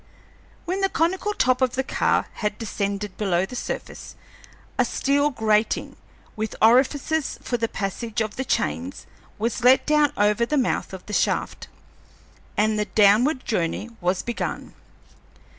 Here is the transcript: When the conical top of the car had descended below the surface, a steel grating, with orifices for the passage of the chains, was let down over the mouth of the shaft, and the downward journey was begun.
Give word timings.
When 0.65 0.81
the 0.81 0.89
conical 0.89 1.31
top 1.35 1.61
of 1.61 1.75
the 1.75 1.83
car 1.83 2.25
had 2.33 2.57
descended 2.57 3.15
below 3.17 3.45
the 3.45 3.55
surface, 3.55 4.15
a 4.79 4.83
steel 4.83 5.29
grating, 5.29 5.95
with 6.35 6.55
orifices 6.59 7.37
for 7.43 7.55
the 7.57 7.67
passage 7.67 8.19
of 8.19 8.35
the 8.35 8.43
chains, 8.43 9.05
was 9.37 9.63
let 9.63 9.85
down 9.85 10.11
over 10.17 10.43
the 10.43 10.57
mouth 10.57 10.91
of 10.91 11.05
the 11.05 11.13
shaft, 11.13 11.67
and 12.57 12.79
the 12.79 12.85
downward 12.85 13.45
journey 13.45 13.91
was 14.01 14.23
begun. 14.23 14.73